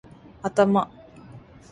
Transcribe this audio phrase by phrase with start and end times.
[0.41, 0.81] 頭